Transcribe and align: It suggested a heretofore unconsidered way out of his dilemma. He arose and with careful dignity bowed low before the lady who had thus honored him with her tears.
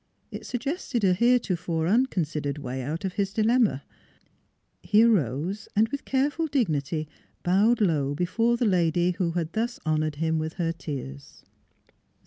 It 0.31 0.47
suggested 0.47 1.03
a 1.03 1.13
heretofore 1.13 1.85
unconsidered 1.85 2.57
way 2.57 2.81
out 2.81 3.05
of 3.05 3.13
his 3.13 3.31
dilemma. 3.33 3.83
He 4.81 5.03
arose 5.03 5.67
and 5.75 5.89
with 5.89 6.05
careful 6.05 6.47
dignity 6.47 7.07
bowed 7.43 7.79
low 7.81 8.15
before 8.15 8.57
the 8.57 8.65
lady 8.65 9.11
who 9.11 9.33
had 9.33 9.53
thus 9.53 9.79
honored 9.85 10.15
him 10.15 10.39
with 10.39 10.53
her 10.53 10.71
tears. 10.71 11.43